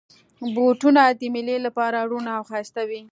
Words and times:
بوټونه 0.53 1.01
د 1.19 1.21
مېلې 1.33 1.57
لپاره 1.65 1.97
روڼ 2.09 2.25
او 2.35 2.41
ښایسته 2.49 2.81
وي. 2.89 3.01